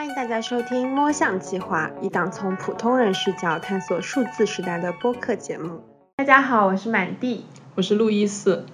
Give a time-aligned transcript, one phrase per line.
[0.00, 5.82] 欢迎大家收听《摸象计划》，一档从普通人视角探索数字时代的播客节目。
[6.16, 7.44] 大家好，我是满地，
[7.74, 8.64] 我是路易斯。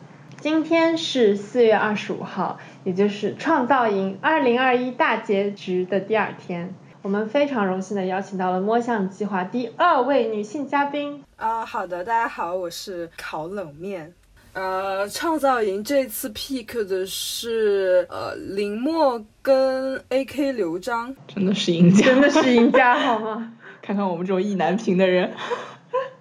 [0.40, 6.72] 今天是四月二十五号，也就是创造营二零二一大结局的第二天。
[7.02, 11.24] 我们非常荣幸的邀请到了摸象计划第二位女性嘉宾。
[11.34, 14.14] 啊，好的，大家好，我是烤冷面。
[14.56, 23.52] 呃，创造营这次 pick 的是呃林墨跟 AK 刘璋，真的是赢家，真的是赢家，好吗？
[23.82, 25.30] 看看我们这种意难平的人。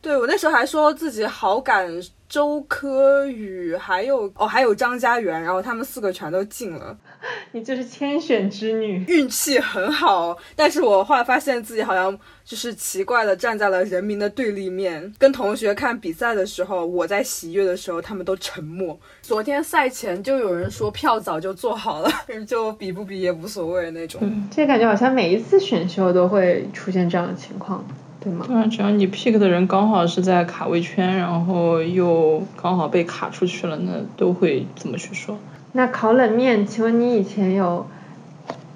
[0.05, 1.89] 对我那时候还说自己好感
[2.29, 6.95] 周柯宇，还有哦还有张家元，然后他们四个全都进了。
[7.53, 10.37] 你就是千选之女，运气很好。
[10.55, 15.11] 但是我后来发现自己好像就是奇怪的站在了人民的对立面。
[15.17, 18.95] 跟同学看比赛的时候，我在喜悦的时候，他们都沉默。
[19.23, 22.11] 昨天赛前就有人说票早就做好了，
[22.45, 24.21] 就比不比也无所谓那种。
[24.23, 27.83] 嗯这感觉好像每一次选秀都会出现这样的情况。
[28.25, 28.43] 对吗？
[28.47, 35.37] 对啊，只要你 pick 的人刚好是在卡位圈，然后又刚好被卡出去了，那都会怎么去说。
[35.73, 37.85] 那烤冷面，请问你以前有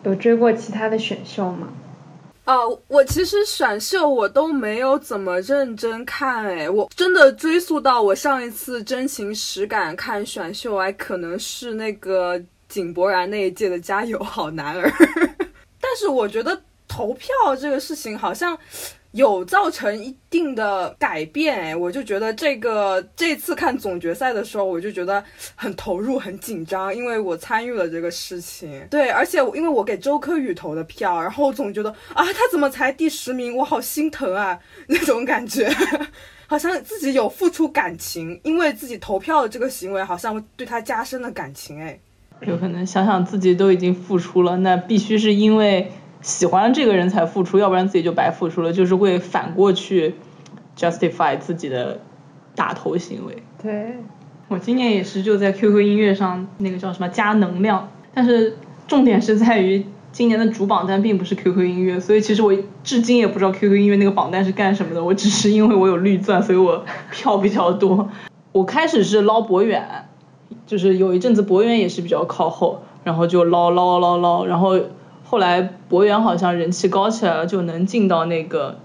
[0.03, 1.69] 有追过其他的选秀吗？
[2.45, 14.87] 哦，我其实选秀我都没有怎么认真看，哎，我真的追溯到我上一次真情实感看选秀，还可能是那个井柏然那一届的《加油好男儿》，
[15.81, 18.55] 但是我觉得投票这个事情好像。
[19.11, 25.23] 有造成一定的改变，哎，我就觉得这个这次看总决赛的时候，我就觉得
[25.55, 28.85] 很投入、很紧张，因为我参与了这个事情。
[28.91, 35.67] 对，而且因为我给周柯宇投的票，然后总觉得啊，他怎么才第十名，我好心疼啊， 那种感觉，
[36.45, 41.99] 好像自己有付出感情，因为自己投票的这个行为，好像对他加深了感情，哎，
[42.41, 45.91] 有可能想想自己都已经付出了，那必须是因为。
[46.21, 50.15] 喜欢这个人才付出，要不然自己就白付出了，就是会反过去
[50.77, 52.01] justify 自己的
[52.55, 53.41] 打头行为。
[53.61, 53.97] 对，
[54.49, 62.53] 我今年也是就在 QQ 音乐上那个叫什么加能量，但是重点是在于今年的主榜单并不是 QQ 音乐，所以其实我
[62.83, 68.09] 至今也不知道 QQ 音乐那个榜单是干什么的，我只是因为我有绿钻，所以我票比较多。
[68.51, 70.09] 我开始是捞博远，
[70.67, 74.77] 就是有一阵子博远也是比较靠后，然后就捞捞捞捞，然后。
[75.29, 78.79] 后来博源好像人气高起来了，就能进到那个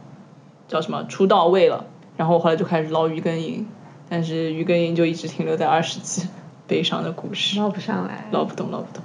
[0.69, 1.87] 叫什么出道位了。
[2.19, 3.66] 然后后来就开始捞于根颖，
[4.10, 6.28] 但是于根颖就一直停留在二十级，
[6.66, 7.59] 悲伤的故事。
[7.59, 8.27] 捞不上来。
[8.31, 9.03] 捞不动，捞不动。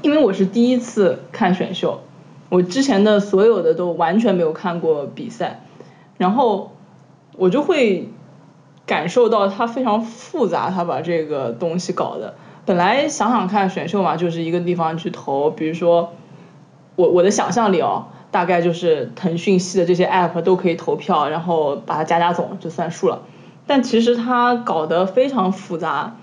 [0.00, 2.00] 因为我是第一次看选秀，
[2.48, 5.60] 我之前的所有的都完全没有看过比赛，
[6.16, 6.72] 然后
[7.36, 8.08] 我就会
[8.86, 12.34] 感受到它非常复杂，它把这个东西搞的。
[12.64, 16.14] 本来想想看选秀嘛，就是一个地方去投，比如说。
[16.98, 23.22] 我我的想象里哦，大概就是腾讯系的这些 app 都可以投票，然后把它加加总就算数了。
[23.68, 26.16] 但其实它搞得非常复杂，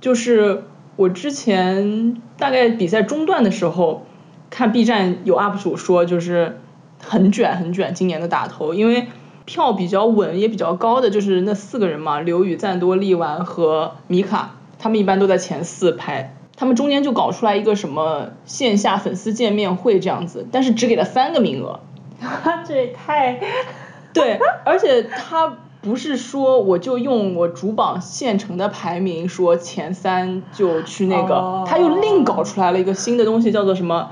[0.00, 0.62] 就是
[0.94, 4.06] 我之前大概比赛中段的时候，
[4.48, 6.60] 看 B 站有 UP 主说就是
[7.02, 9.08] 很卷很卷，今年的打头，因为
[9.44, 16.36] 票比较稳也比较高的就是那四个人嘛，刘宇、赞多、力丸和米卡，他们一般都在前四排。
[16.56, 21.80] 他们中间就搞出来一个什么线下粉丝见面会这样子，但是只给了三个名额，
[22.66, 23.38] 这也太，
[24.14, 34.10] 对，而且他不是说我就用我主榜现成的排名说前三就去那个，他又另搞出来了一个新的东西叫做什么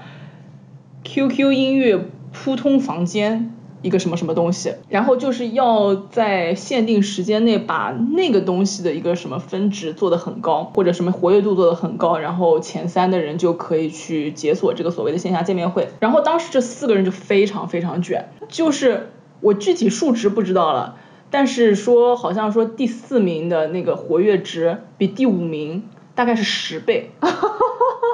[1.02, 3.53] ？QQ 音乐扑通房间。
[3.84, 15.90] 一个什么什么东西，然后就是要在限定时间内把那个东西的一个什么分值做得很高，或者什么活跃度做得很高，然后前三的人就可以去解锁这个所谓的线下见面会。
[16.00, 19.10] 然后当时这四个人就非常非常卷，就是
[19.42, 20.96] 我具体数值不知道了，
[21.30, 25.82] 但是说好像说第四名的那个活跃值比第五名
[26.14, 27.10] 大概是十倍。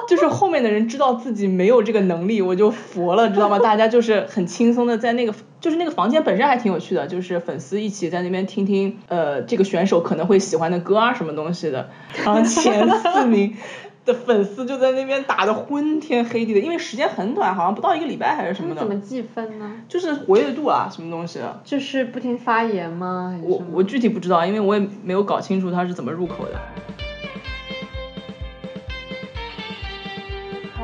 [0.07, 3.59] 就是后面的人知道自己没有这个能力，我就服了，知道吗？
[3.59, 11.89] 大家就是很轻松的在那个，就是那个房间本身还挺有趣的，就是粉丝一起在那边听听，呃，这个选手可能会喜欢的歌啊什么东西的。
[12.23, 13.55] 然后前四名
[14.03, 18.81] 的粉丝就在那边打的昏天黑地的，因为时间很短，好像不到一个礼拜还是什么的。
[18.81, 19.71] 怎么计分呢？
[19.87, 21.39] 就是活跃度啊，什么东西？
[21.63, 23.39] 就是不停发言吗？
[23.43, 26.59] 我我具体不知道，因为我也没有搞清楚他是怎么入口的。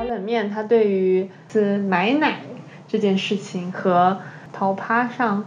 [0.08, 2.42] 冷面，他对于是买奶
[2.88, 4.20] 这件事情和
[4.52, 5.46] 淘趴上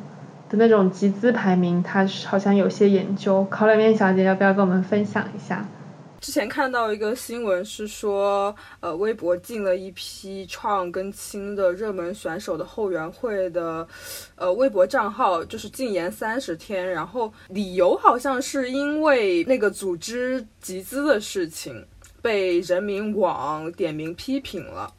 [0.49, 3.45] 的那种集资排名，他好像有些研究。
[3.51, 5.67] 烤冷面小姐要不要跟我们分享一下？
[6.21, 13.89] 之前看到一个新闻是说，呃，微博进了一批创跟青的热门选手的后援会的，
[14.37, 21.83] 呃，微博账号就是禁言三十天，然后理由好像是因为那个组织集资的事情
[22.23, 24.93] 被人民网点名批评了，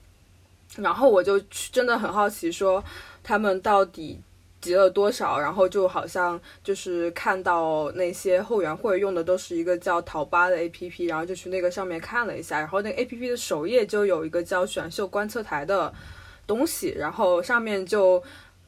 [0.78, 2.84] 然后我就去真的很好奇，说
[3.24, 4.20] 他们到底。
[4.62, 5.40] 集了多少？
[5.40, 15.92] 然后就好像就是看到那些后援会用的都是一个叫淘吧的 A P P，然后就去那个上面看了一下，然后那个 A P P 的首页就有一个叫选秀观测台的
[16.46, 18.22] 东西，然后上面就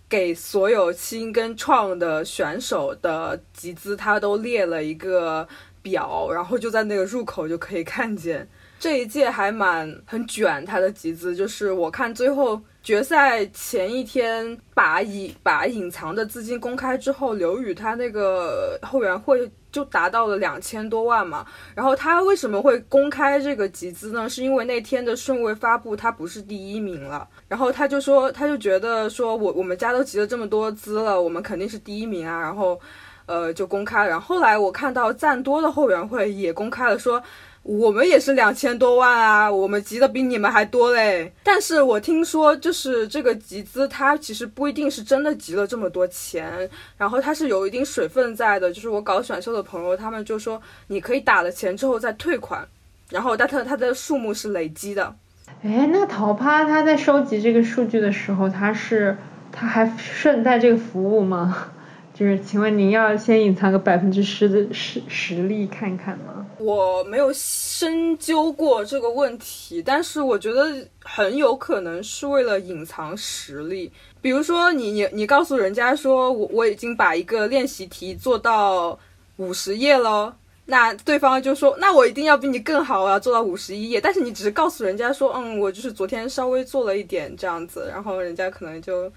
[0.09, 5.47] 给所有新跟创的选手的集资，他都列了一个
[5.83, 8.49] 表，然后就在那个入口就可以看见。
[8.79, 12.59] 这一届还蛮很卷，他的集资就是我看最后。
[12.83, 21.45] 决赛前一天把隐把隐藏的资金公开之后，刘宇他那个后援会就达到了两千多万嘛。
[21.73, 24.27] 然后他为什么会公开这个集资呢？
[24.27, 27.25] 是因为那天的顺位发布他不是第一名了。
[27.47, 32.41] 然后他就说，他就觉得说我我们家都集了这么多资了，我们肯定是第一名啊。
[32.41, 32.77] 然后，
[33.25, 34.05] 呃，就公开。
[34.05, 37.21] 然后后来我看到赞多的后援会也公开了说。
[37.65, 41.31] 我们也是两千多万啊，我们集的比你们还多嘞。
[41.45, 48.69] 但是我听说，就是这个集资，它其实不一定是真的集了这么多钱，然后它是有一定水分在的。
[48.73, 52.67] 就是我搞选秀的朋友，他们就说，你可以打了钱之后再退款，
[53.09, 55.15] 然后但它它的数目是累积的。
[55.63, 59.17] 哎，那淘趴它在收集这个数据的时候，它是
[59.53, 61.69] 它还顺带这个服务吗？
[62.13, 66.45] 就是，请问您要先隐藏个百分之十的实实力看看吗？
[66.59, 73.91] 我没有深究过这个问题，但是我觉得很有可能是为了隐藏实力。
[74.21, 78.97] 比如说，你你你告诉人家说，我我已经把一个练习题做到
[79.37, 80.37] 五十页了，
[80.67, 83.99] 那对方就说，那我一定要比你更好，我要做到五十一页。
[83.99, 89.11] 但是你只是告诉人家说，嗯，我就是昨天稍微做了一点这样子，然后人家可能就。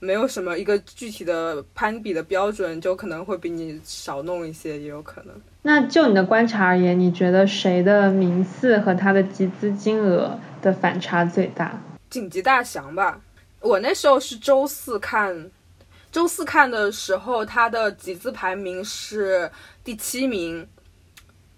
[0.00, 5.34] 没有什么一个具体的攀比的标准，就可能会比你少弄一些，也有可能。
[5.62, 11.78] 那就你的观察而言，你觉得谁的名次和他的集资金额的反差最大？
[12.08, 13.20] 紧急大祥吧，
[13.60, 15.50] 我那时候是周四看，
[16.10, 19.50] 周四看的时候，他的集资排名是
[19.84, 20.66] 第七名，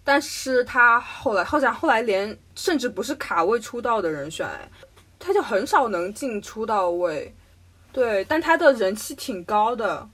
[0.03, 4.49] 但是他后来好像后来连甚至不是卡位出道的人选，
[5.21, 7.33] 他就很少能进出道位。
[7.93, 10.09] 对，但他的人气挺高的，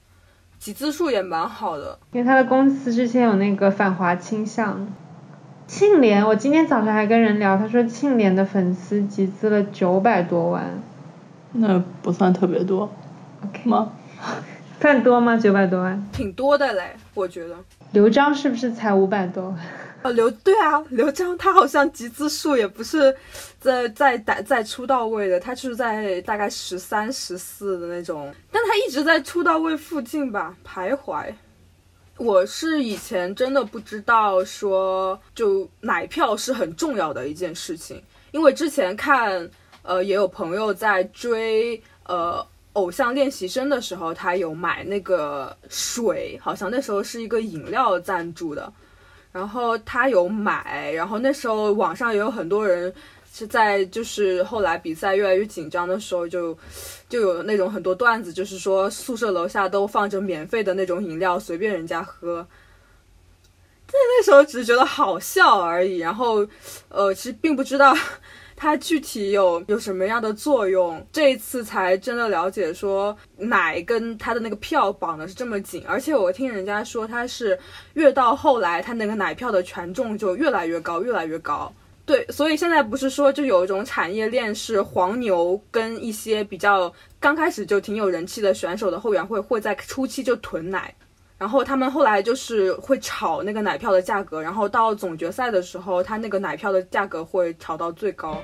[0.59, 1.99] 集资数也蛮好的。
[2.13, 4.89] 因为他的公司之前有那个反华倾向。
[5.67, 10.83] 庆联，我今天早上还跟人聊，他说庆联的粉丝集资了九百多万。
[11.53, 12.91] 那不算特别多。
[13.45, 13.93] OK 吗？
[14.81, 15.37] 算多吗？
[15.37, 16.09] 九百多万？
[16.13, 17.55] 挺多的嘞，我觉得。
[17.93, 19.55] 刘璋是不是才五百多？
[20.03, 23.15] 啊，刘对啊，刘璋他好像集资数也不是
[23.59, 31.27] 在在在在出道位的，他就是在大概十三十四的那种，但他一直在出道位附近吧徘徊。
[32.17, 39.49] 我是以前真的不知道说就奶票是很重要的一件事情，因为之前看
[39.83, 48.73] 呃也有朋友在追呃偶像练习生的时候，他有买那个水，好像那时候是一个饮料赞助的。
[49.31, 52.93] 然后他有买，然后那时候网上也有很多人
[53.33, 56.57] 是在，就是后来比赛越来越紧张的时候，就
[57.09, 62.47] 就有那种很多段子，就是说宿舍楼下都放着免费的那种饮料，随便人家喝。
[63.87, 66.47] 在那时候只是觉得好笑而已，然后
[66.89, 67.95] 呃，其实并不知道。
[68.61, 71.07] 它具体有有什么样的作用？
[71.13, 77.57] 这一次才真的了解，说奶跟它的那个票绑的是这么紧，而且我听人家说，它是
[77.95, 81.73] 越到后来，它那个奶票的权重就越来越高，越来越高。
[82.05, 90.93] 对，所以现在不是说就有一种产业链是黄牛跟一些比较刚开始就挺有人气的选手的后援会会在初期就囤奶。
[91.39, 98.43] 然后他们后来就是会炒那个奶票的价格，然后到总决赛的时候，他那个奶票的价格会炒到最高。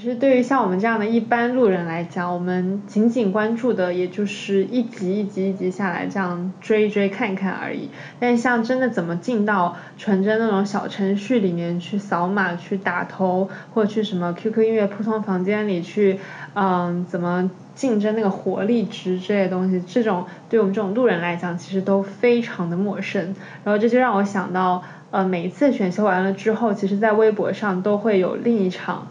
[0.00, 7.90] 其实对于像我们这样的一般路人来讲，我们仅仅关注的也就是一集一集一集下来这样追一追看一看而已。
[8.18, 16.18] 但像真的怎么进到纯真那种小程序里面去扫码去打头，或去什么 QQ 音乐普通房间里去，
[16.54, 23.34] 嗯，怎么竞争那个活力值这些东西，这种对我们这种路人来讲，其实都非常的陌生。
[23.64, 29.08] 然后这就让我想到，呃，每一次选秀完了之后，其实在微博上都会有另一场。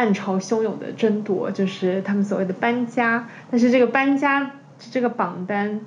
[0.00, 3.28] 暗潮汹涌的争夺，就是他们所谓的搬家。
[3.50, 4.52] 但是这个搬家
[4.90, 5.82] 这个榜单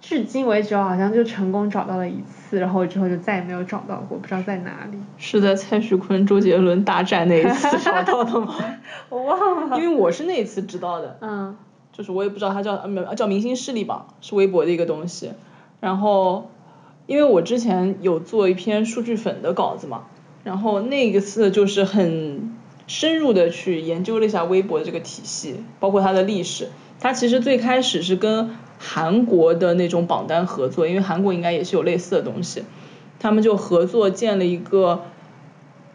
[0.00, 4.98] 至今为止好像就成功找到了一次，然后之后就再也没有找到过，不知道在哪里。
[5.16, 8.52] 是在蔡徐坤、周杰伦大战那一次找到的吗？
[9.08, 9.78] 我忘了。
[9.78, 11.18] 因为我是那一次知道的。
[11.20, 11.56] 嗯。
[11.92, 15.32] 就是我也不知道他叫呃叫明星势力榜，是微博的一个东西。
[15.78, 16.50] 然后，
[17.06, 20.04] 因为我之前有做一篇数据粉的稿子嘛，
[20.42, 22.51] 然后那一次就是很
[22.86, 26.68] 深入的去研究了一下微博的这个体系，包括它的历史。
[27.00, 32.62] 它其实最开始是跟韩国的那种榜单合作，因为韩国应该也是有类似的东西，
[33.18, 35.02] 他们就合作建了一个，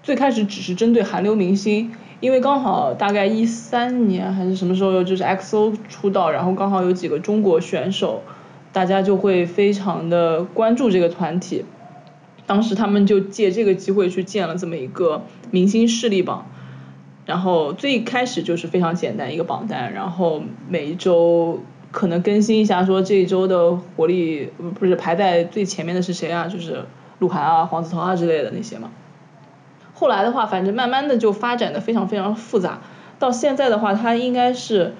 [0.04, 8.22] 最开始只是针对韩流明星，因为刚好大概一三年还是什么时候，就是 XO 出道，然后刚好有几个中国选手，
[8.74, 11.64] 大家就会非常的关注这个团体，
[12.46, 16.48] 当时他们就借这个机会去建了这么一个明星势力榜。
[17.28, 26.48] 然后最开始就是非常简单一个榜单，然后每一周可能更新一下，说这一周的活力不是排在最前面的是谁啊？
[26.48, 26.86] 就是
[27.20, 28.90] 鹿晗啊、黄子韬啊之类的那些嘛。
[29.94, 32.80] 后来的话，反正慢慢的就发展的非常非常复杂，
[33.20, 34.96] 到现在的话，它应该是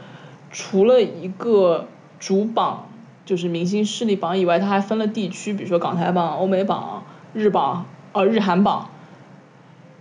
[0.52, 1.88] 除了一个
[2.20, 2.90] 主榜，
[3.26, 7.04] 就是明星势力榜以外，它还分了地区，比如说港台榜、欧美榜、
[7.34, 8.90] 日榜、呃日韩榜。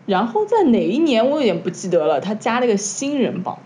[0.06, 3.58] 然后在哪一年我有点不记得了，他加了个新人榜，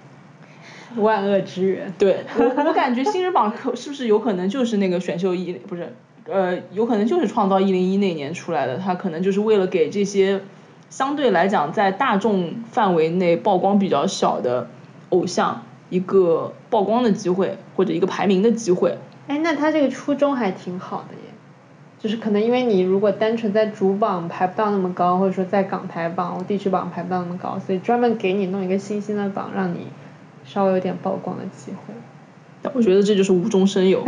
[0.97, 1.93] 万恶之源。
[1.99, 5.95] 对， 我我感觉新人榜可是不是有可能就是那个选秀一不是，
[6.25, 10.41] 呃，有可能就是创造一零一那年出来的，他可能就是为了给这些
[10.89, 14.69] 相对来讲在大众范围内曝光比较小的
[15.11, 18.97] 偶像一个曝光的机会或者一个排名的机会。
[19.29, 21.30] 哎，那他这个初衷还挺好的耶。
[22.03, 29.89] 就是可能因为你如果单纯在主榜排不到那么高，或者说在港台榜或地区榜排不到那么高，所以专门给你弄一个新兴的榜，让你
[30.47, 31.93] 稍微有点曝光的机会。
[32.73, 34.03] 我觉得这就是无中生有。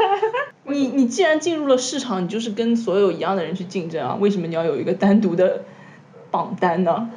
[0.64, 5.62] 你你既然进入了市场，你就是跟所有一样的人去竞争啊，为什么你要有一个单独的
[6.30, 7.08] 榜单呢？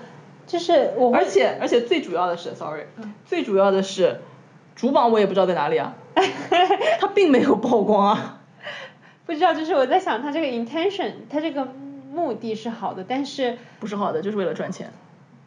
[0.48, 1.14] 就是我。
[1.14, 2.84] 而且而且最主要的是，sorry，
[3.26, 4.22] 最主要的是
[4.78, 5.94] 主榜我也不知道在哪里啊，
[7.00, 8.42] 它并没有曝光啊。
[9.26, 11.68] 不知道，就是我在想，他这个 intention，他这个
[12.14, 14.92] 目的是好的，但是不是好的，就是为了赚钱。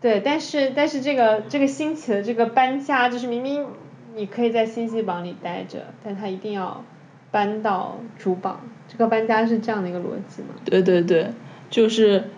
[0.00, 3.66] 对，但是但是这个这个兴起的这个搬家，就是明明
[4.14, 6.84] 你可以在信息榜里待着，但他一定要
[7.30, 10.54] 搬到主榜，这个搬家是这样的一个逻辑吗？
[10.64, 11.32] 对对对，
[11.70, 12.30] 就是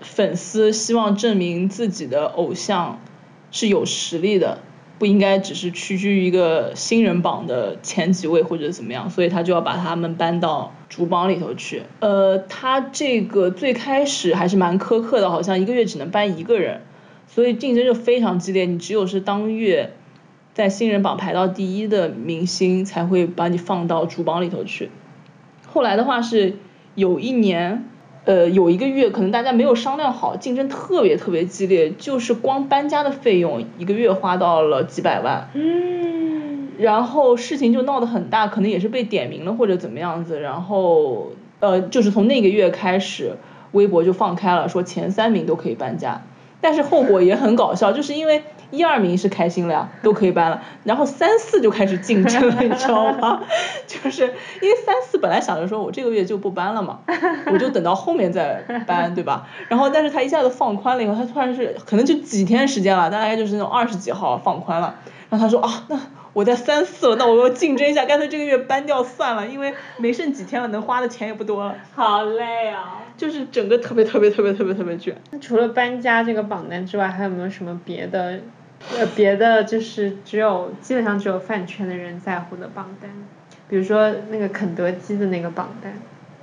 [0.00, 3.00] 粉丝希望证明自己的偶像
[3.50, 4.58] 是有实力的。
[4.98, 11.82] 不应该只是屈居一个新人榜的前几位或者怎么样，所以他就要把他们搬到主榜里头去。
[12.00, 16.80] 呃，他这个最开始还是蛮苛刻的，好像一个月只能搬一个人，
[17.26, 18.64] 所以竞争就非常激烈。
[18.64, 19.92] 你只有是当月
[20.54, 24.90] 在新人榜排到第一的明星才会把你放到主榜里头去。
[25.66, 26.56] 后来的话是
[26.94, 27.90] 有一年。
[28.26, 35.48] 呃，有一个月可能大家没有商量好，竞争特别特别激烈，就是光搬家的费用一个月花到了几百万。
[35.54, 36.68] 嗯。
[36.76, 41.28] 然后事情就闹得很大，可能也是被点名了或者怎么样子，然后
[41.60, 43.36] 呃，就是从那个月开始，
[43.72, 46.20] 微博就放开了，说前三名都可以搬家，
[46.60, 48.42] 但是后果也很搞笑，就是因为。
[48.70, 53.42] 一二名是开心了呀，都可以搬了，然后三四就开始竞争了，你知道吗？
[53.86, 54.24] 就是
[54.60, 57.00] 因为三四本来想着说我这个月就不搬了嘛，
[57.52, 59.46] 我就等到后面再搬，对吧？
[59.68, 64.96] 然后但是他一下子放宽了以后，他突然是可能就几天时间了，大概就是那种二十几号放宽了，
[65.30, 65.98] 然后他说啊，那
[66.32, 71.74] 我在三四了，那我要竞争一下，干脆这个月搬掉算了，因为没剩几天了，能花的钱也不多了。
[71.94, 73.02] 好累啊！
[73.16, 75.16] 就是整个特别特别特别特别特别卷。
[75.30, 78.40] 那除了搬家这个榜单之外，还有没有什么别的？
[78.94, 83.10] 呃，别的就是只有基本上只有饭圈的人在乎的榜单，
[83.70, 85.94] 比如说那个肯德基的那个榜单。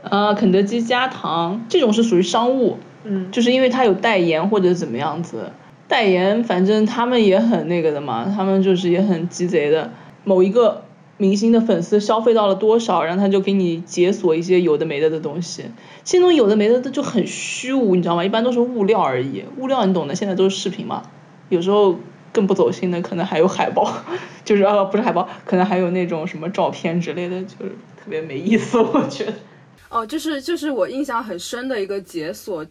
[0.02, 5.52] 呃，肯德基加糖这种是属于商务，嗯，就是因为它有代言或者怎么样子，
[5.88, 9.92] 代言反正他们也很那个的嘛，他们就是也很鸡贼的，
[10.24, 10.83] 某一个
[11.18, 15.66] 明星的粉丝消费到了多少，然后他就给你解锁一些有的没的的东西，
[16.04, 18.26] 这种有的没的的就很虚无，你知道吗？
[18.26, 21.04] 一般都是物料而已，物料你懂的，现在都是视频嘛，
[21.50, 21.98] 有时候。
[22.34, 23.88] 更不走心的可能还有海报，
[24.44, 29.34] 就是呃不是海报，可能还有那种什么照片之类的，就是特别没意思， 我觉得。
[29.88, 32.66] 哦，就是就是我印象很深的一个解锁，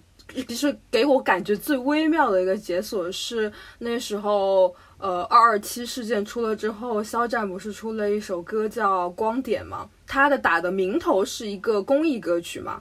[0.49, 9.90] 就是给我感觉最微妙的一个解锁是那时候呃二二七事件出了之后，肖战不是出了一首歌叫《光点》吗？
[10.06, 12.80] 他的打的名头是一个公益歌曲嘛，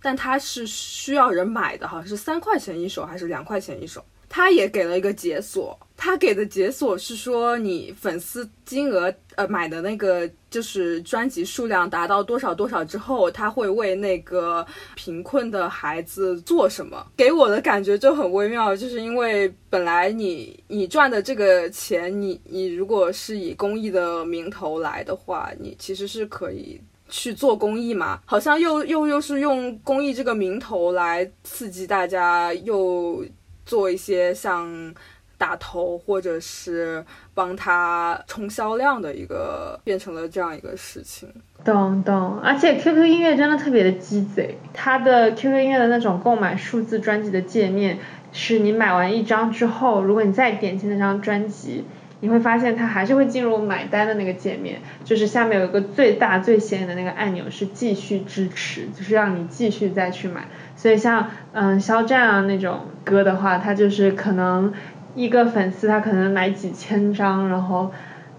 [0.00, 4.04] 但他是需要人买的好像，是三块钱一首还是两块钱一首？
[4.36, 5.78] 他也给了一个解锁。
[5.96, 14.64] 他给的解锁是说，你粉丝金额呃买的那个就是专辑数量达到多少多少之后，他会为那个
[14.94, 17.02] 贫困的孩子做什么？
[17.16, 26.78] 给我的感觉就很微妙，就是因为本来你你赚的这个钱，你你如果是以公益的名头来的话，你其实是可以
[27.08, 28.20] 去做公益嘛。
[28.26, 33.24] 好像又又又是用公益这个名头来刺激大家，又
[33.66, 34.94] 做一些像。
[35.38, 37.04] 打头，或者是
[37.34, 41.28] 帮他冲销量的一个，变成了这样一个事情。
[41.62, 47.98] 懂懂，而且 QQ 音乐真的特别的鸡贼，它的 QQ 音乐的那种购买数字专辑的界面，
[48.32, 51.84] 是你买完一张之后，如果你再点击那张专辑，
[52.20, 60.48] 你会发现它还是会进入买单的那个界面，就是下面有一个最大最显眼的那个按钮是继续支持，就是让你继续再去买。
[60.76, 64.72] 所以像嗯肖战啊那种歌的话，他就是可能。
[65.16, 67.90] 一个粉丝他可能买几千张，然后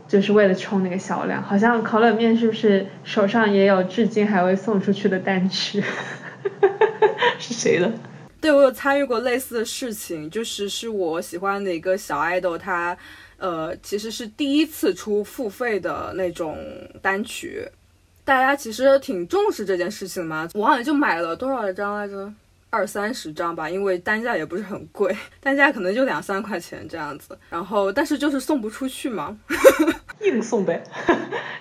[0.07, 1.41] 就是为了冲那个销量。
[1.41, 5.83] 好像烤冷面是不是手上也有至今还未送出去的单曲？
[7.39, 7.91] 是谁的？
[8.39, 12.95] 对，我有参与过类似的事情，就是是我喜欢的一个小爱豆，他
[13.37, 16.57] 呃其实是第一次出付费的那种
[17.01, 17.67] 单曲，
[18.25, 20.49] 大家其实挺重视这件事情嘛。
[20.53, 22.33] 我好像就买了多少张来着？
[22.69, 27.35] 二三十张吧，因为单价也不是很贵，单价可能就两三块钱这样子。
[27.49, 29.37] 然后，但是就是送不出去嘛，
[30.21, 30.83] 硬送呗。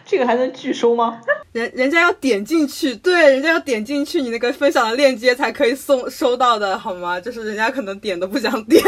[0.05, 1.21] 这个还能拒收吗？
[1.53, 7.21] 人人家要点进去，对，人家要点进去你那个分享的链接才可以送收到的，好吗？
[7.21, 8.83] 就是人家可能点都不想点。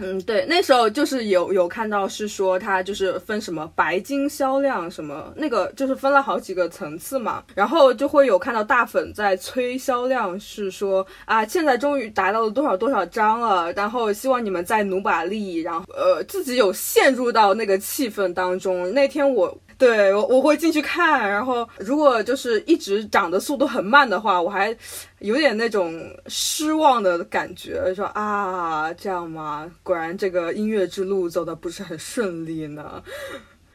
[0.00, 18.92] 嗯，对，那时候就是有有看到是说它就是分什么白金销量什么那个就是分了好几个层次嘛，然后就会有看到大粉在催销量，是说啊现在终于达到了多少多少张了，然后希望你们再努把力，然后呃自己有陷入到那个气氛当中。
[18.94, 19.56] 那天我。
[19.80, 24.76] 对我我会进去看，然后如果就是一直涨的速度很慢的话，我还
[25.20, 29.72] 有点那种失望的感觉，说啊这样吗？
[29.82, 33.02] 果然这个音乐之路走的不是很顺利呢。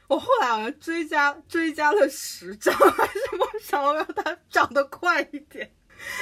[0.08, 5.68] 我后来好像追加追加了十张 还是什么，想要让它涨得快一点。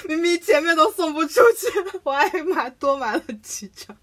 [0.07, 1.67] 明明前面都送不出去，
[2.03, 3.93] 我还买多买了几张。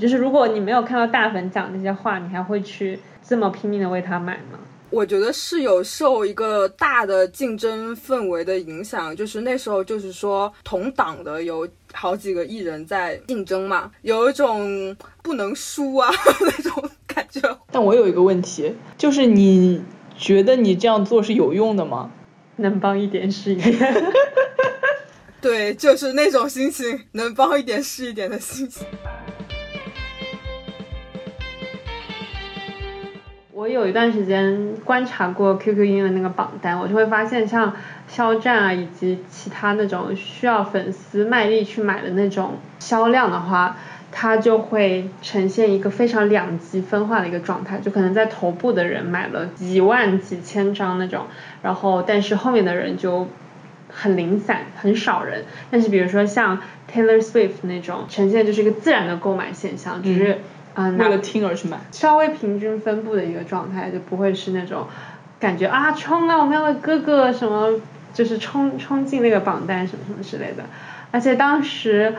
[0.00, 4.58] 就是如果你没有看到大粉讲那些话，你还会去这么拼命的为他买吗？
[4.90, 16.10] 我觉得是有受一个大的竞争氛围的影响，就是那时候就是说同党的有好几个艺人在竞争嘛，有一种不能输啊
[16.42, 17.40] 那种感觉。
[17.70, 19.82] 但我有一个问题，就是你
[20.18, 22.10] 觉得你这样做是有用的吗？
[22.56, 24.12] 能帮一点是一点。
[25.40, 28.86] 对，就是那种心情，能帮一点是一点的心情。
[33.60, 37.76] 我有一段时间观察过 QQ 音乐那个榜单，我就会发现像
[38.08, 43.76] 肖战啊以及其他那种需要粉丝卖力去买的那种销量的话，
[44.10, 51.26] 它就会呈现一个非常两极分化的一个状态，就可能在头部的人买了几万几千张那种，
[51.60, 53.28] 然后但是后面的人就
[53.90, 55.44] 很零散，很少人。
[55.70, 60.38] 但是比如说像 Taylor Swift 那种，呈现就是一个自然的购买现象，就是。
[60.80, 64.86] 嗯，为了听而去买，稍微平均分布的一个状态，就不会是那种
[65.38, 67.80] 感觉啊冲啊我们要的哥哥什么，
[68.14, 70.64] 就是冲冲进那个榜单什么什么之类的。
[71.10, 72.14] 而且当时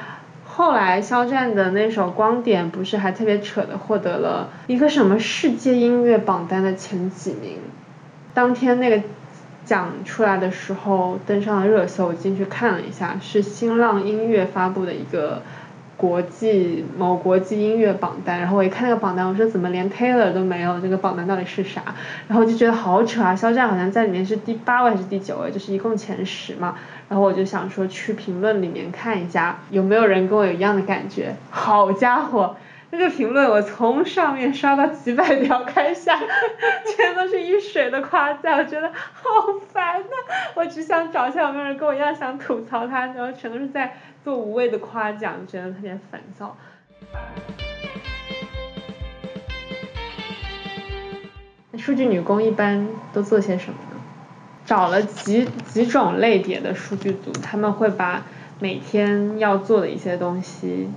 [0.45, 7.58] 后来肖战的那首《光点》不是还特别扯的获得了一个什么世界音乐榜单的前几名。
[8.34, 9.02] 当天那个
[9.65, 15.41] 奖出来的时候登上了热搜，我进去看了一下，是新浪音乐发布的一个。
[16.02, 20.80] 国际某国际音乐榜单，然后我一看那个榜单，我说怎么连 Taylor 都没有？
[20.80, 21.84] 这个榜单到底是啥？
[22.28, 23.36] 然后我就觉得好扯啊！
[23.36, 25.52] 肖战好像在里面是第八位还是第九位？
[25.52, 26.76] 就是一共前十嘛。
[27.08, 31.36] 然后我就想说去评论里面看一下，有没有人跟我有一样的感觉？
[31.52, 32.56] 好家伙！
[32.94, 36.20] 那个评论我从上面刷到几百条开下，
[36.84, 39.30] 全都是一水的夸赞，我觉得好
[39.72, 40.06] 烦呐！
[40.56, 46.55] 我只想找一下有没有人跟我一样想吐槽他，然后全都是在做无谓的夸奖，觉得特别烦躁。
[51.77, 54.01] 数据女工一般都做些什么呢？
[54.65, 58.23] 找了几几种类别的数据组，他们会把
[58.60, 60.89] 每天要做的一些东西。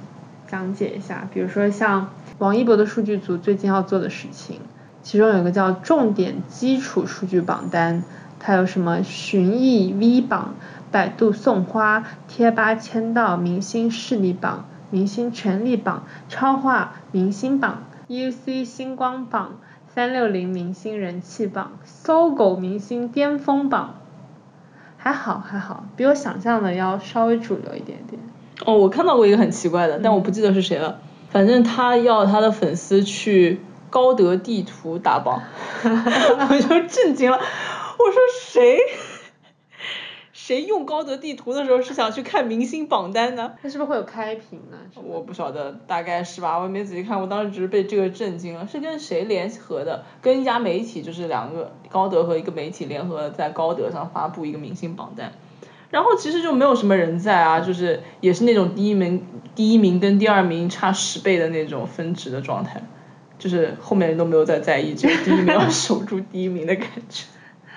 [0.47, 4.61] 讲解一下，比如说像王一博的数据组最近要做的事情，
[5.03, 8.05] 其中有一个叫重点基础数据榜单，
[8.39, 10.55] 它有什么寻艺 V 榜、
[10.95, 19.59] 百度送花、贴吧签到、明星势力榜、明星权力榜、超话明星榜、UC 星光榜、
[19.93, 23.97] 三六零明星人气榜、搜狗明星巅峰榜。
[24.97, 28.23] 还好还好，比我想象的要稍微主流一点点。
[28.65, 31.01] 哦，我看到过一个很奇怪的，但我不记得是谁了。
[31.31, 35.43] 反正他要他的粉丝去高德地图打榜，
[35.83, 37.37] 我就震惊了。
[37.37, 38.79] 我说谁？
[40.47, 43.53] 谁用高德地图的时候是想去看明星榜单呢？
[43.63, 44.77] 它是不是会有开屏呢？
[45.03, 48.69] 我不晓得，大概是吧，我也没仔细看，我当时只是被这个震惊了。
[48.71, 50.05] 是跟谁联合的？
[50.21, 55.33] 跟一家媒体，就是两个高德和一个媒体联合在高德上发布一个明星榜单。
[55.89, 62.83] 然后其实就没有什么人在啊，就是也是那种第一名第一名跟第二名差十倍的那种分值的状态，
[63.39, 67.25] 就是后面人都没有再在意，只有第一名要守住第一名的感觉。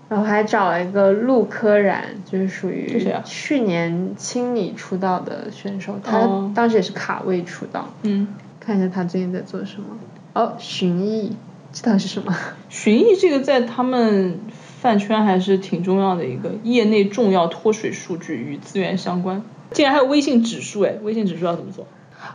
[0.09, 7.89] 然后还找了一个陆柯燃，就是属于去年青你出道的选手，他哦当时也是卡位出道。
[8.03, 8.27] 嗯，
[8.59, 9.87] 看一下他最近在做什么。
[10.33, 11.35] 哦，寻艺，
[11.73, 12.33] 这到底是什么？
[12.69, 14.39] 寻艺这个在他们
[14.81, 19.41] 饭圈还是挺重要的一个业内重要脱水数据与资源相关。
[19.71, 21.85] 竟然还有微信指数哎，微信指数要怎么做？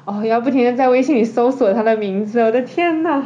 [0.05, 3.25] 哦，要不停的在微信里搜索他的名字，我的天呐！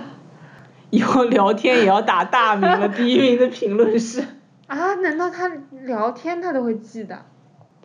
[0.91, 4.23] 以后聊天也要打大名了， 第一名的评论是。
[4.67, 5.51] 啊，难道他
[5.85, 7.19] 聊天他都会记得？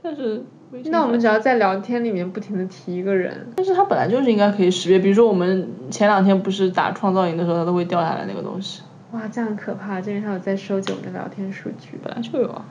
[0.02, 0.44] 但是
[0.86, 10.02] 那我们只要在聊天里面不停的提一个人，但是他本来就是应该可以识别，比如说我们前两天不是打创造营的时候，它都会掉下来那个东西，哇，这样可怕！
[10.02, 12.00] 这边还有在收集我们的聊天数据。
[12.04, 12.66] 本来就有啊。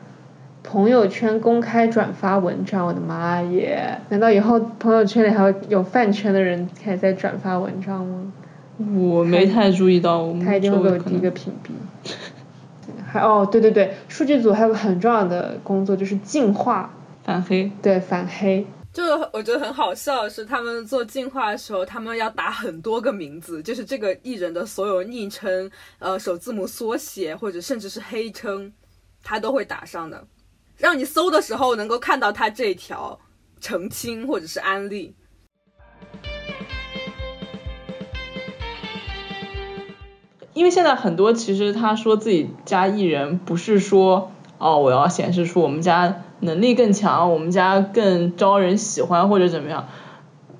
[0.63, 3.99] 朋友圈公开转发文章，我的妈耶！
[4.09, 8.33] 难道以后朋友圈里还有有饭圈的人开始在转发文章吗？
[8.99, 11.71] 我没太注意到，他一定会给我第一个屏蔽。
[13.11, 16.89] 还哦，对对对，数据组还有个很重要的工作就是净化，
[17.25, 17.71] 反黑。
[17.83, 18.65] 对反黑。
[18.93, 28.73] 就我觉得很好笑的是，他们做进化的时候，他们要打很多个名字，就是这个艺人的所有昵称、呃首字母缩写或者甚至是黑称，
[29.23, 30.27] 他都会打上的，
[30.77, 33.19] 让你搜的时候能够看到他这条
[33.61, 35.15] 澄清或者是安利。
[40.61, 49.89] 因为现在很多其实他说自己家艺人不是说哦我要显示出我们家能力更强，我们家更招人喜欢或者怎么样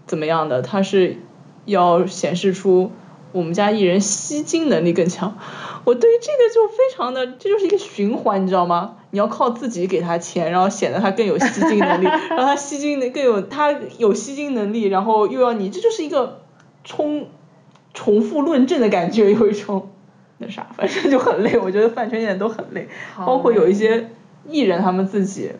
[0.07, 1.19] 怎么样的，他是
[1.67, 2.93] 要显示出
[3.33, 5.37] 我们家艺人吸金能力更强。
[5.85, 8.97] 我对于这个就非常的，这就是一个循环，你知道吗？
[9.11, 16.41] 你要靠自己给他钱，然后显得他更有吸金能力，然后他吸金能更有他有吸金能力，然后又要你，这就是一个
[16.85, 17.27] 冲
[17.95, 19.91] 重复论证的感觉，有一种
[20.39, 21.59] 那啥，反正 就很累。
[21.59, 24.11] 我觉得饭圈现在都很累，包括有一些
[24.49, 25.53] 艺人他们自己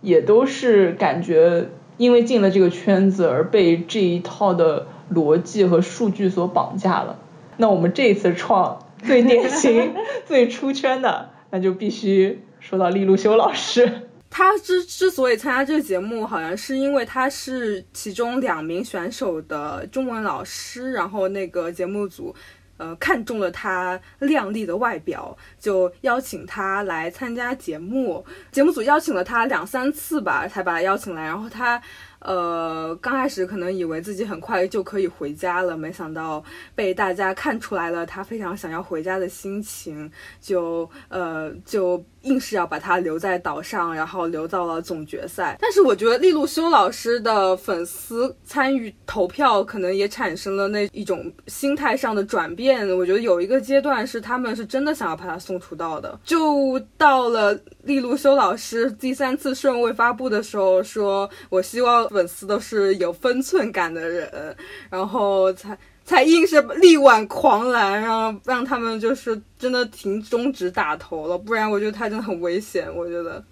[0.00, 7.18] 也都是感觉因为进了这个圈子而被这一套的逻辑和数据所绑架了。
[7.56, 9.94] 那我们这一次创最典型、
[10.26, 14.07] 最出圈的，那就必须说到利路修老师。
[14.30, 22.34] 他之之所以参加这个节目，好像是因为他是其中两名选手的中文老师，然后那个节目组。
[22.78, 28.24] 呃，看中了他靓丽的外表，就邀请他来参加节目。
[28.52, 31.24] 节目组邀请了他两三次吧，才把他邀请来。
[31.24, 31.82] 然后他，
[32.20, 36.42] 呃，刚开始可能以为自己很快就可以回家了，没想到
[36.74, 45.56] 被大家看出来了他非常想要回家的心情，就呃就硬是要把他留在岛上，然后留到了总决赛。
[45.60, 52.86] 但是我觉得利路修老师的粉丝参与投票，可能也产生了那一种心态上的转变。
[52.96, 64.56] 我觉得有一个阶段是他们是真的想要把他送出道的，就到了利路修老师第三次顺位发布的时候，说我希望粉丝都是有分寸感的人，
[64.90, 65.76] 然后才。
[66.08, 72.88] 才硬是力挽狂澜，让让他们就是真的停终止打头了，不然我觉得他真的很危险。
[72.96, 73.44] 我觉得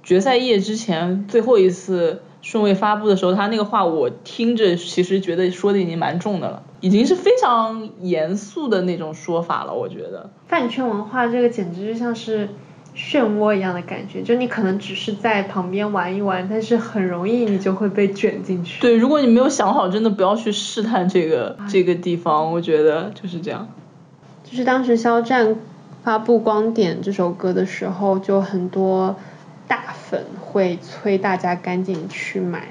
[0.00, 10.30] 决赛夜之前最后一次顺位发布的时候，他那个话我听着其实觉得说的已经蛮重的了，已经是非常严肃的那种说法了，我觉得。
[10.46, 12.48] 饭圈文化这个简直就像是
[12.96, 18.80] 漩涡一样的感觉，就你可能只是在旁边玩一玩，但是很容易你就会被卷进去。
[18.80, 23.66] 对，如果你没有想好，真的不要去试探这个这个地方，我觉得就是这样。
[24.44, 25.56] 就是当时肖战
[26.04, 29.16] 发布《光点》这首歌的时候，就很多
[29.66, 32.68] 大粉会催大家赶紧去买，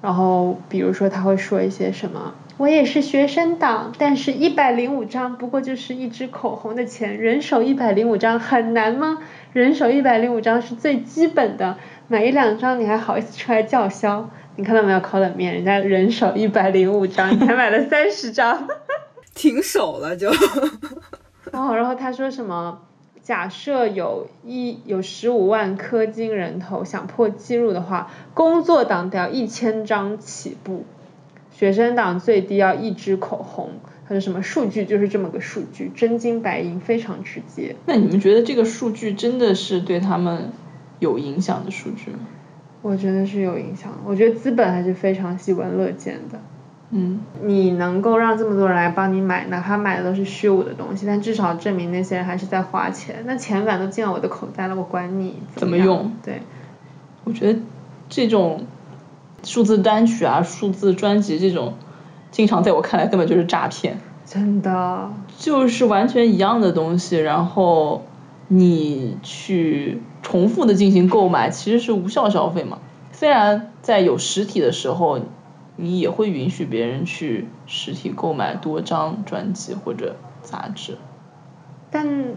[0.00, 2.34] 然后比如说他会说一些什么。
[2.58, 9.18] 我也是学生党，但是一百零五张不过就是一支口红的钱，人手一百零五张很难吗？
[9.52, 14.30] 人手一百零五张是最基本的，买一两张你还好意思出来叫嚣？
[14.56, 15.00] 你看到没有？
[15.00, 18.68] 烤冷面，人家人手一百零五张，你还买了三十张，
[19.34, 20.30] 停手了就。
[21.52, 22.82] 哦，然后他说什么？
[23.22, 30.84] 假设有一有十五万氪金人头，想破纪录的话，工作党得要一千张起步，
[31.62, 33.70] 学生党最低要一支口红。
[34.04, 37.76] 他说什么数据就是这么个数据，真金白银，非常直接。
[37.86, 40.50] 那你们觉得这个数据真的是对他们
[40.98, 42.18] 有影响的数据吗？
[42.82, 46.40] 我觉得是有影响，我觉得资本还是非常喜闻乐见的。
[46.90, 53.22] 嗯，你能够让这么多人来帮你买，哪怕买的都是虚无的东西，但至少证明那些人还是在花钱。
[53.24, 56.10] 那钱反正都进了我的口袋了，我管你怎么用。
[56.24, 56.42] 对，
[57.22, 57.60] 我觉得
[58.08, 58.66] 这种
[59.42, 61.74] 数字单曲啊、数字专辑这种，
[62.30, 63.98] 经常在我看来根本就是诈骗。
[64.26, 65.10] 真的。
[65.38, 68.04] 就是完全一样的东西，然后
[68.48, 72.78] 你去重复的进行购买，其实是无效消费嘛。
[73.12, 75.20] 虽然在有实体的时候。
[75.76, 80.98] 你也会允许别人去实体购买多张专辑或者杂志，
[81.90, 82.34] 但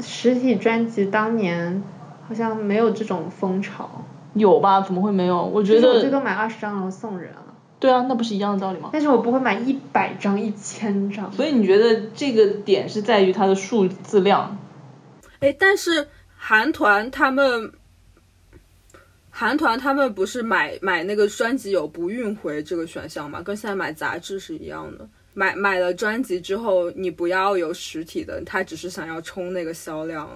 [0.00, 1.82] 实体专辑当年
[2.28, 3.90] 好像没有这种风潮。
[4.36, 4.80] 有吧？
[4.80, 5.44] 怎么会没有？
[5.44, 5.88] 我觉得。
[5.94, 7.42] 我最多买二十张然后送人啊。
[7.80, 8.90] 对啊，那不是一样的道理吗？
[8.92, 11.30] 但是我不会买一百张、一千张。
[11.32, 14.58] 所以你觉得这个点是在于它的数字量？
[15.40, 17.72] 哎，但是韩团他们。
[19.38, 23.42] 韩团他们不是买买那个专辑有不运回这个选项吗？
[23.42, 25.06] 跟现在买杂志是一样的。
[25.34, 30.26] 买买了专辑之后，你不要有实体的，他只是想要冲那个销量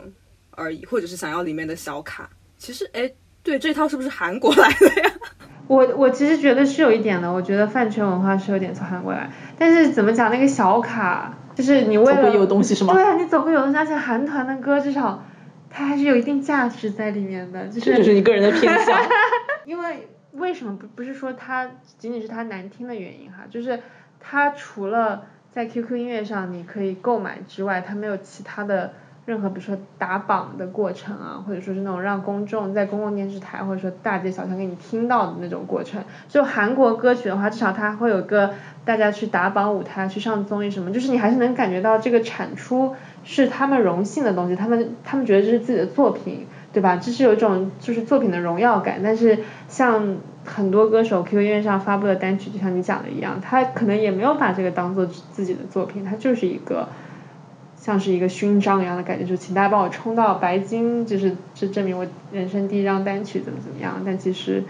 [0.51, 2.29] 而已，或者是想要里面的小卡。
[2.59, 3.11] 其实，哎，
[3.43, 5.11] 对，这套是不是韩国来的呀？
[5.67, 9.31] 我我其实觉得是有一点的，我觉得饭圈文化是有点从韩国来。
[9.59, 12.93] 但是怎么讲，那个小卡就是你为了有东西是吗？
[12.95, 15.25] 对啊，你总会有东西，而且韩团的歌至少。
[15.73, 19.01] 它还是有一定价值在里面的，就是就是你个人的偏向。
[19.65, 23.79] 因为为什么不不是说它仅仅是它难听的原因哈，就是
[24.19, 28.95] 它除了在 QQ 音乐上你可以购买之外，它没有其他的
[29.27, 36.03] 任何比如说打榜的过程啊，或者说是那种让公众在公共电视台或者说大街小巷给你听到的那种过程。
[36.29, 38.51] 就韩国歌曲的话，至少它会有个
[38.85, 42.95] 大家去打榜舞台、去上综艺什么，就是你还是能感觉到这个产出。
[43.23, 46.97] 是他们荣幸的东西，他们他们觉得这是自己的作品，对吧？
[46.97, 49.01] 这是有一种就是作品的荣耀感。
[49.05, 56.89] 但是像很多歌手 QQ 音乐上发布的单曲，就像你讲的一样，他可能也没有把这个当做自己的作品，他就是一个
[57.81, 64.03] 像是一个勋章一样的感觉，就请大家帮我冲到白金，就是这证明我人生第一张单曲怎么怎么样。
[64.05, 64.63] 但其实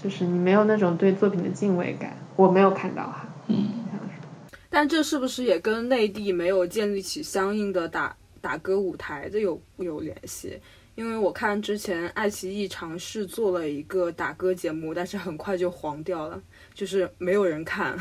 [0.00, 3.26] 就是你没有那种对作品的敬畏感，我没有看到哈。
[3.48, 3.68] 嗯。
[4.72, 10.60] 但这是不是也跟内地没有建立起相应的打打歌舞台的有有联系？
[11.00, 16.38] 因为我看之前爱奇艺尝试做了一个打歌节目，但是很快就黄掉了，
[16.74, 17.98] 就是没有人看，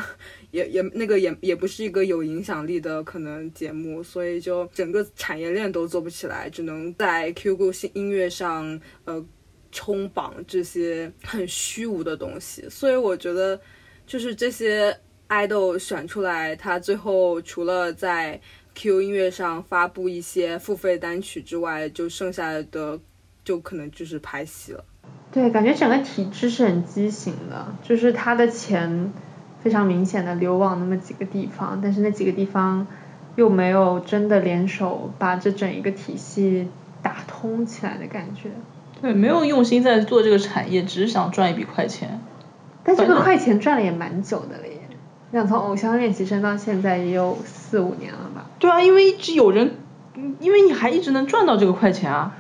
[0.52, 9.26] 也也那个也也不是一个有影响力的可能节目，所以就整个产业链都做不起来，只能在 QQ 音乐上呃
[9.72, 12.68] 冲榜这些很虚无的东西。
[12.70, 13.58] 所以我觉得
[14.06, 14.94] 就是这些。
[15.30, 18.42] 爱豆选出来，他最后除了在
[18.82, 22.98] Q 音乐上发布一些付费单曲之外，就剩下的
[23.44, 24.86] 就可能就是拍戏了。
[25.34, 29.12] 对，感觉整个体制是很畸形的，就是他的钱
[29.62, 32.88] 非常明显的流往那么几个地方，但是那几个地方
[33.36, 36.70] 又没有真的联手把这整一个体系
[37.02, 38.50] 打通起来的感觉。
[39.02, 42.22] 对，没有用心在做这个产业，只是想赚一笔快钱。
[42.86, 44.64] 但这个快钱赚了也蛮久的了
[45.32, 45.40] 耶。
[45.40, 48.50] 想从偶像练习生到现在也有四五年了吧？
[48.60, 49.76] 对啊，因为一直有人，
[50.40, 52.36] 因为你还一直能赚到这个快钱啊。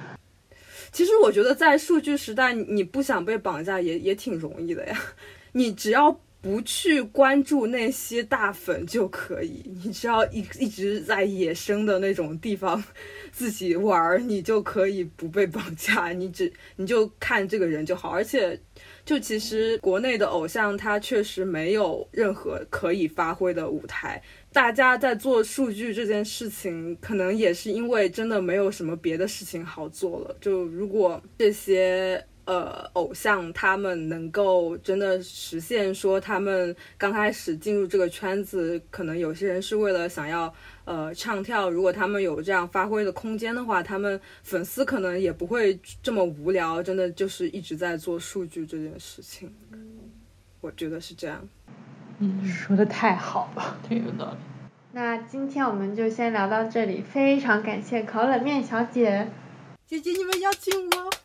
[0.91, 4.99] 其实我觉得在数据时代，你不想被绑架也也挺容易的呀。
[5.53, 12.83] 你只要不去关注那些大粉就可以，你只要一一直在野生的那种地方
[13.31, 16.09] 自己玩，你就可以不被绑架。
[16.09, 18.59] 你只你就看这个人就好，而且。
[19.09, 24.21] 就其实国内的偶像，他确实没有任何可以发挥的舞台。
[24.53, 30.37] 大家在做数据这件事情，可能也是因为真的没有什么别的事情好做了。
[30.39, 32.23] 就如果这些。
[32.49, 40.51] 呃，偶像他们能够真的实现说，他们刚开始进入这个圈子，可能有些人是为了想要
[40.83, 41.69] 呃唱跳。
[41.69, 49.53] 如果他们有这样发挥的空间的话，他们粉丝可能也不会这么无聊，真的就是一直在做数据这件事情。
[50.59, 51.47] 我觉得是这样。
[52.17, 54.37] 嗯，说的太好了，挺有道理。
[54.91, 59.27] 那今天我们就先聊到这里，非常感谢烤冷面小姐。
[59.85, 61.18] 姐姐，你们邀请我。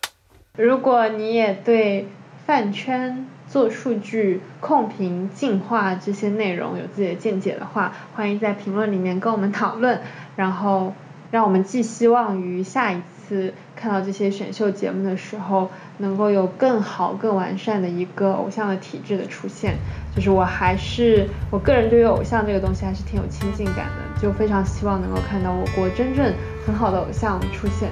[0.57, 2.07] 如果你也对
[2.47, 9.99] 饭圈、做数据、控评、进化这些内容有自己的见解的话，欢迎在评论里面跟我们讨论，
[10.37, 10.95] 然后
[11.33, 19.75] 让我们寄希望于下一次看到这些选秀节目的时候，能够有更好、更完善的一个偶像的体制的出现。
[20.15, 26.33] 就是我还是我个人对于偶像这个东西还是挺有亲近感的，就非常希望能够看到我国真正
[26.65, 27.91] 很好的偶像出现。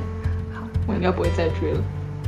[0.55, 1.83] 好我应该不会再追了。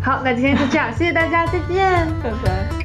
[0.04, 2.83] 好，那今天就这样，谢谢大家，再见，拜拜。